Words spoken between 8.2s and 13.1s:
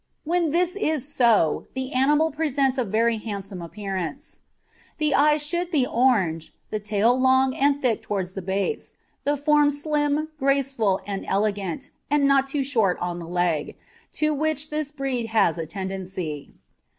the base, the form slim, graceful, and elegant, and not too short